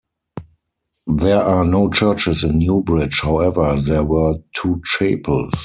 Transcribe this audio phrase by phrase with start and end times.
[1.05, 5.53] There are no churches in Newbridge, however there were two chapels.